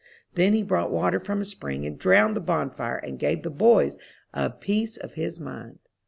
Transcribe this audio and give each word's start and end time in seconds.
Then 0.33 0.53
he 0.53 0.63
brought 0.63 0.89
water 0.91 1.19
from 1.19 1.41
a 1.41 1.45
spring 1.45 1.85
and 1.85 1.95
drowned 1.99 2.35
the 2.35 2.39
bonfire, 2.41 2.97
and 2.97 3.19
gave 3.19 3.43
the 3.43 3.51
boys 3.51 3.99
"a 4.33 4.49
piece 4.49 4.97
of 4.97 5.13
his 5.13 5.39
mind." 5.39 5.77